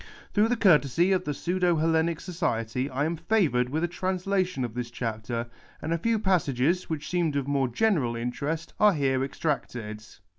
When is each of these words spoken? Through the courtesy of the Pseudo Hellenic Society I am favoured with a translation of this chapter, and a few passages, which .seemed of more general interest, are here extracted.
Through 0.33 0.47
the 0.47 0.57
courtesy 0.57 1.11
of 1.11 1.25
the 1.25 1.33
Pseudo 1.35 1.75
Hellenic 1.75 2.19
Society 2.19 2.89
I 2.89 3.05
am 3.05 3.15
favoured 3.15 3.69
with 3.69 3.83
a 3.83 3.87
translation 3.87 4.65
of 4.65 4.73
this 4.73 4.89
chapter, 4.89 5.45
and 5.79 5.93
a 5.93 5.99
few 5.99 6.17
passages, 6.17 6.89
which 6.89 7.07
.seemed 7.07 7.35
of 7.35 7.47
more 7.47 7.67
general 7.67 8.15
interest, 8.15 8.73
are 8.79 8.93
here 8.93 9.23
extracted. 9.23 10.03